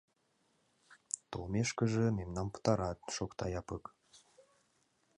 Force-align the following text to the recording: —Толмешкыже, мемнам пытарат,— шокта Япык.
—Толмешкыже, 1.31 2.05
мемнам 2.17 2.47
пытарат,— 2.53 2.99
шокта 3.15 3.45
Япык. 3.59 3.83